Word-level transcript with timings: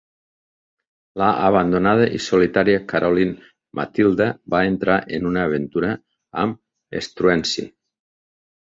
La 1.21 1.27
abandonada 1.49 2.07
i 2.21 2.21
solitària 2.29 2.81
Caroline 2.93 3.37
Matilda 3.81 4.29
va 4.57 4.65
entrar 4.73 4.99
en 5.21 5.31
una 5.35 5.47
aventura 5.53 5.95
amb 6.47 7.01
Struensee. 7.13 7.75